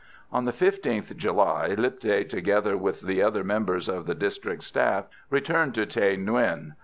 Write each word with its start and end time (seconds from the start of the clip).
On 0.31 0.45
the 0.45 0.51
15th 0.51 1.15
July, 1.15 1.75
Lipthay, 1.77 2.27
together 2.27 2.75
with 2.75 3.01
the 3.01 3.21
other 3.21 3.43
members 3.43 3.87
of 3.87 4.07
the 4.07 4.15
district 4.15 4.63
staff, 4.63 5.05
returned 5.29 5.75
to 5.75 5.85
Thaï 5.85 6.17
Nguyen. 6.17 6.71